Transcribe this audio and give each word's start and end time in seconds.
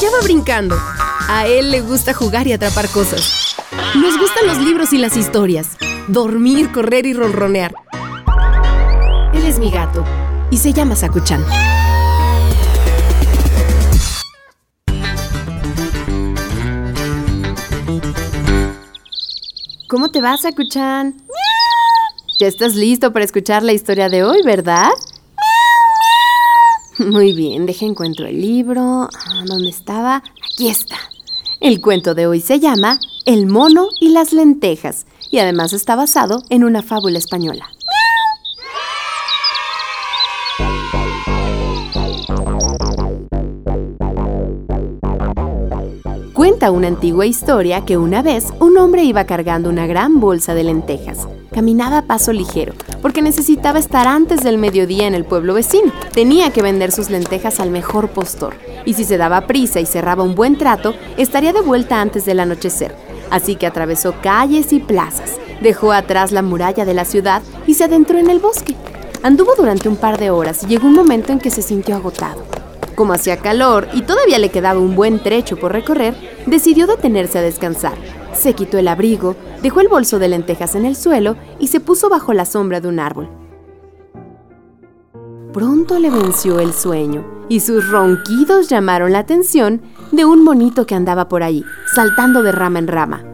Allá 0.00 0.12
va 0.18 0.22
brincando. 0.22 0.78
A 1.28 1.46
él 1.46 1.70
le 1.70 1.82
gusta 1.82 2.14
jugar 2.14 2.46
y 2.46 2.54
atrapar 2.54 2.88
cosas. 2.88 3.54
Nos 3.94 4.18
gustan 4.18 4.46
los 4.46 4.56
libros 4.56 4.94
y 4.94 4.96
las 4.96 5.14
historias. 5.14 5.76
Dormir, 6.08 6.72
correr 6.72 7.04
y 7.04 7.12
ronronear. 7.12 7.74
Él 9.34 9.44
es 9.44 9.58
mi 9.58 9.70
gato 9.70 10.02
y 10.50 10.56
se 10.56 10.72
llama 10.72 10.96
Sakuchan. 10.96 11.44
¿Cómo 19.86 20.10
te 20.10 20.22
va, 20.22 20.34
Sakuchan? 20.38 21.14
Ya 22.38 22.46
estás 22.46 22.74
listo 22.74 23.12
para 23.12 23.26
escuchar 23.26 23.62
la 23.62 23.74
historia 23.74 24.08
de 24.08 24.24
hoy, 24.24 24.40
¿verdad? 24.46 24.92
Muy 27.06 27.32
bien, 27.32 27.64
deje 27.64 27.86
encuentro 27.86 28.26
el 28.26 28.40
libro. 28.40 28.82
Ah, 28.82 29.44
¿Dónde 29.46 29.70
estaba? 29.70 30.22
Aquí 30.52 30.68
está. 30.68 30.98
El 31.58 31.80
cuento 31.80 32.14
de 32.14 32.26
hoy 32.26 32.40
se 32.40 32.60
llama 32.60 33.00
El 33.24 33.46
mono 33.46 33.88
y 34.00 34.10
las 34.10 34.32
lentejas 34.34 35.06
y 35.30 35.38
además 35.38 35.72
está 35.72 35.96
basado 35.96 36.42
en 36.50 36.62
una 36.62 36.82
fábula 36.82 37.18
española. 37.18 37.70
Cuenta 46.34 46.70
una 46.70 46.88
antigua 46.88 47.24
historia 47.24 47.84
que 47.86 47.96
una 47.96 48.20
vez 48.20 48.52
un 48.60 48.76
hombre 48.76 49.04
iba 49.04 49.24
cargando 49.24 49.70
una 49.70 49.86
gran 49.86 50.20
bolsa 50.20 50.54
de 50.54 50.64
lentejas. 50.64 51.26
Caminaba 51.52 51.98
a 51.98 52.02
paso 52.02 52.32
ligero, 52.32 52.74
porque 53.02 53.22
necesitaba 53.22 53.80
estar 53.80 54.06
antes 54.06 54.42
del 54.42 54.56
mediodía 54.56 55.08
en 55.08 55.14
el 55.14 55.24
pueblo 55.24 55.54
vecino. 55.54 55.92
Tenía 56.12 56.52
que 56.52 56.62
vender 56.62 56.92
sus 56.92 57.10
lentejas 57.10 57.58
al 57.58 57.70
mejor 57.70 58.10
postor, 58.10 58.54
y 58.84 58.94
si 58.94 59.02
se 59.02 59.16
daba 59.16 59.48
prisa 59.48 59.80
y 59.80 59.86
cerraba 59.86 60.22
un 60.22 60.36
buen 60.36 60.56
trato, 60.56 60.94
estaría 61.16 61.52
de 61.52 61.60
vuelta 61.60 62.00
antes 62.00 62.24
del 62.24 62.38
anochecer. 62.38 62.94
Así 63.30 63.56
que 63.56 63.66
atravesó 63.66 64.14
calles 64.22 64.72
y 64.72 64.78
plazas, 64.78 65.38
dejó 65.60 65.92
atrás 65.92 66.30
la 66.30 66.42
muralla 66.42 66.84
de 66.84 66.94
la 66.94 67.04
ciudad 67.04 67.42
y 67.66 67.74
se 67.74 67.84
adentró 67.84 68.18
en 68.18 68.30
el 68.30 68.38
bosque. 68.38 68.76
Anduvo 69.24 69.54
durante 69.56 69.88
un 69.88 69.96
par 69.96 70.18
de 70.18 70.30
horas 70.30 70.62
y 70.62 70.66
llegó 70.66 70.86
un 70.86 70.94
momento 70.94 71.32
en 71.32 71.40
que 71.40 71.50
se 71.50 71.62
sintió 71.62 71.96
agotado. 71.96 72.44
Como 72.94 73.12
hacía 73.12 73.38
calor 73.38 73.88
y 73.92 74.02
todavía 74.02 74.38
le 74.38 74.50
quedaba 74.50 74.78
un 74.78 74.94
buen 74.94 75.20
trecho 75.20 75.56
por 75.56 75.72
recorrer, 75.72 76.14
decidió 76.46 76.86
detenerse 76.86 77.38
a 77.38 77.42
descansar. 77.42 78.19
Se 78.32 78.54
quitó 78.54 78.78
el 78.78 78.88
abrigo, 78.88 79.36
dejó 79.62 79.80
el 79.80 79.88
bolso 79.88 80.18
de 80.18 80.28
lentejas 80.28 80.74
en 80.74 80.84
el 80.84 80.96
suelo 80.96 81.36
y 81.58 81.68
se 81.68 81.80
puso 81.80 82.08
bajo 82.08 82.32
la 82.32 82.44
sombra 82.44 82.80
de 82.80 82.88
un 82.88 83.00
árbol. 83.00 83.28
Pronto 85.52 85.98
le 85.98 86.10
venció 86.10 86.60
el 86.60 86.72
sueño 86.72 87.24
y 87.48 87.60
sus 87.60 87.90
ronquidos 87.90 88.68
llamaron 88.68 89.12
la 89.12 89.18
atención 89.18 89.82
de 90.12 90.24
un 90.24 90.44
monito 90.44 90.86
que 90.86 90.94
andaba 90.94 91.28
por 91.28 91.42
ahí, 91.42 91.64
saltando 91.94 92.42
de 92.42 92.52
rama 92.52 92.78
en 92.78 92.86
rama. 92.86 93.24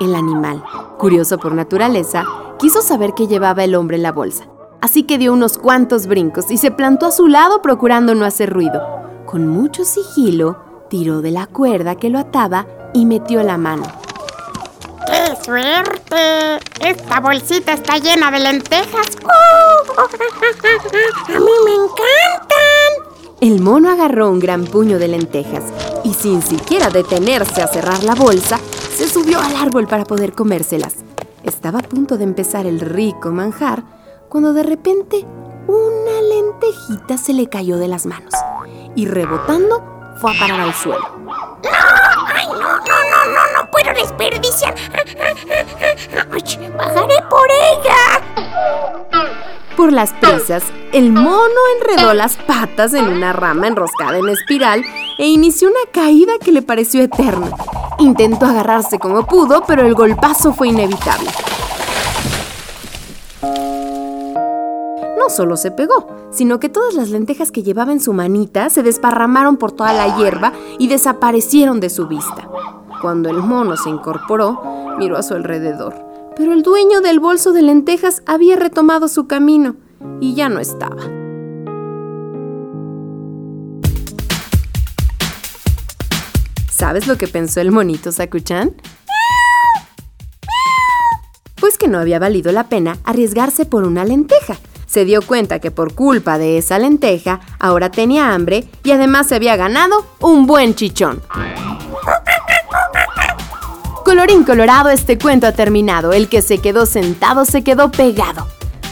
El 0.00 0.14
animal, 0.14 0.62
curioso 0.98 1.38
por 1.38 1.54
naturaleza, 1.54 2.24
quiso 2.58 2.80
saber 2.82 3.12
qué 3.14 3.26
llevaba 3.26 3.64
el 3.64 3.74
hombre 3.74 3.96
en 3.96 4.02
la 4.04 4.12
bolsa 4.12 4.46
así 4.86 5.02
que 5.02 5.18
dio 5.18 5.32
unos 5.32 5.58
cuantos 5.58 6.06
brincos 6.06 6.50
y 6.50 6.58
se 6.58 6.70
plantó 6.70 7.06
a 7.06 7.10
su 7.10 7.26
lado 7.26 7.60
procurando 7.60 8.14
no 8.14 8.24
hacer 8.24 8.52
ruido. 8.52 8.80
Con 9.26 9.48
mucho 9.48 9.84
sigilo, 9.84 10.58
tiró 10.88 11.22
de 11.22 11.30
la 11.30 11.46
cuerda 11.46 11.96
que 11.96 12.10
lo 12.10 12.18
ataba 12.18 12.66
y 12.94 13.06
metió 13.06 13.42
la 13.42 13.58
mano. 13.58 13.84
¡Qué 15.06 15.44
suerte! 15.44 16.58
Esta 16.80 17.20
bolsita 17.20 17.72
está 17.74 17.98
llena 17.98 18.30
de 18.30 18.40
lentejas. 18.40 19.06
¡Uh! 19.24 20.00
¡A 20.00 21.38
mí 21.38 21.52
me 21.64 21.74
encantan! 21.74 22.56
El 23.40 23.60
mono 23.60 23.90
agarró 23.90 24.30
un 24.30 24.38
gran 24.38 24.64
puño 24.64 24.98
de 24.98 25.08
lentejas 25.08 25.64
y 26.04 26.14
sin 26.14 26.42
siquiera 26.42 26.88
detenerse 26.88 27.62
a 27.62 27.66
cerrar 27.66 28.02
la 28.02 28.14
bolsa, 28.14 28.58
se 28.96 29.08
subió 29.08 29.40
al 29.40 29.54
árbol 29.56 29.86
para 29.86 30.04
poder 30.04 30.32
comérselas. 30.32 30.96
Estaba 31.44 31.80
a 31.80 31.82
punto 31.82 32.16
de 32.16 32.24
empezar 32.24 32.66
el 32.66 32.80
rico 32.80 33.30
manjar 33.30 33.84
cuando 34.28 34.52
de 34.52 34.62
repente 34.62 35.24
una 35.68 36.22
lentejita 36.22 37.18
se 37.18 37.34
le 37.34 37.48
cayó 37.48 37.76
de 37.76 37.88
las 37.88 38.06
manos 38.06 38.32
y 38.94 39.06
rebotando 39.06 39.95
fue 40.20 40.34
a 40.34 40.38
parar 40.38 40.60
al 40.60 40.74
suelo. 40.74 41.08
¡No! 41.18 41.30
¡Ay, 42.34 42.46
no, 42.48 42.58
no, 42.58 42.78
no, 42.78 43.24
no! 43.34 43.62
¡No 43.62 43.70
puedo 43.70 43.92
desperdiciar! 43.94 44.74
¡Bajaré 46.76 47.22
por 47.28 47.48
ella! 47.50 48.22
Por 49.76 49.92
las 49.92 50.12
prisas, 50.14 50.64
el 50.92 51.12
mono 51.12 51.60
enredó 51.78 52.14
las 52.14 52.36
patas 52.36 52.94
en 52.94 53.08
una 53.08 53.32
rama 53.32 53.66
enroscada 53.66 54.16
en 54.16 54.28
espiral 54.30 54.82
e 55.18 55.26
inició 55.26 55.68
una 55.68 55.92
caída 55.92 56.32
que 56.42 56.52
le 56.52 56.62
pareció 56.62 57.02
eterna. 57.02 57.50
Intentó 57.98 58.46
agarrarse 58.46 58.98
como 58.98 59.26
pudo, 59.26 59.64
pero 59.66 59.82
el 59.82 59.94
golpazo 59.94 60.54
fue 60.54 60.68
inevitable. 60.68 61.30
no 65.26 65.30
solo 65.30 65.56
se 65.56 65.72
pegó, 65.72 66.06
sino 66.36 66.60
que 66.60 66.68
todas 66.68 66.94
las 66.94 67.10
lentejas 67.10 67.50
que 67.50 67.62
llevaba 67.62 67.92
en 67.92 68.00
su 68.00 68.12
manita 68.12 68.68
se 68.68 68.82
desparramaron 68.82 69.56
por 69.56 69.72
toda 69.72 69.94
la 69.94 70.16
hierba 70.16 70.52
y 70.78 70.88
desaparecieron 70.88 71.80
de 71.80 71.88
su 71.88 72.06
vista. 72.06 72.48
Cuando 73.00 73.30
el 73.30 73.38
mono 73.38 73.76
se 73.76 73.88
incorporó, 73.88 74.94
miró 74.98 75.16
a 75.16 75.22
su 75.22 75.34
alrededor, 75.34 75.94
pero 76.36 76.52
el 76.52 76.62
dueño 76.62 77.00
del 77.00 77.20
bolso 77.20 77.52
de 77.52 77.62
lentejas 77.62 78.22
había 78.26 78.56
retomado 78.56 79.08
su 79.08 79.26
camino 79.26 79.76
y 80.20 80.34
ya 80.34 80.50
no 80.50 80.60
estaba. 80.60 81.02
¿Sabes 86.68 87.06
lo 87.06 87.16
que 87.16 87.26
pensó 87.26 87.62
el 87.62 87.72
monito 87.72 88.12
Sakuchan? 88.12 88.74
Pues 91.58 91.78
que 91.78 91.88
no 91.88 91.98
había 91.98 92.18
valido 92.18 92.52
la 92.52 92.68
pena 92.68 92.98
arriesgarse 93.04 93.64
por 93.64 93.84
una 93.84 94.04
lenteja, 94.04 94.58
se 94.86 95.04
dio 95.04 95.22
cuenta 95.22 95.58
que 95.58 95.70
por 95.70 95.94
culpa 95.94 96.38
de 96.38 96.58
esa 96.58 96.78
lenteja 96.78 97.40
ahora 97.58 97.90
tenía 97.90 98.32
hambre 98.32 98.68
y 98.84 98.92
además 98.92 99.26
se 99.26 99.34
había 99.34 99.56
ganado 99.56 100.06
un 100.20 100.46
buen 100.46 100.74
chichón. 100.74 101.22
Colorín 104.04 104.44
colorado, 104.44 104.88
este 104.90 105.18
cuento 105.18 105.48
ha 105.48 105.52
terminado. 105.52 106.12
El 106.12 106.28
que 106.28 106.40
se 106.40 106.58
quedó 106.58 106.86
sentado 106.86 107.44
se 107.44 107.64
quedó 107.64 107.90
pegado. 107.90 108.46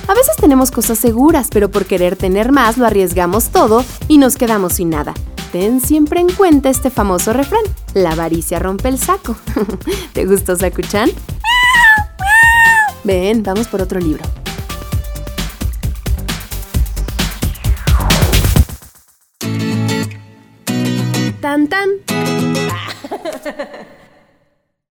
A 0.09 0.15
veces 0.15 0.37
tenemos 0.37 0.71
cosas 0.71 0.99
seguras, 0.99 1.49
pero 1.51 1.71
por 1.71 1.87
querer 1.87 2.17
tener 2.17 2.53
más 2.53 2.77
lo 2.77 2.87
arriesgamos 2.87 3.51
todo 3.51 3.85
y 4.09 4.19
nos 4.19 4.35
quedamos 4.35 4.75
sin 4.75 4.91
nada. 4.91 5.15
Ten 5.53 5.81
siempre 5.81 6.21
en 6.21 6.33
cuenta 6.33 6.69
este 6.69 6.91
famoso 6.91 7.33
refrán. 7.33 7.63
La 7.95 8.11
avaricia 8.11 8.59
rompe 8.59 8.89
el 8.89 8.99
saco. 8.99 9.37
¿Te 10.13 10.27
gustó, 10.27 10.57
Sakuchan? 10.57 11.11
Ven, 13.05 13.43
vamos 13.45 13.69
por 13.69 13.81
otro 13.81 14.01
libro. 14.01 14.25
Tan 21.45 21.69
tan. 21.69 21.89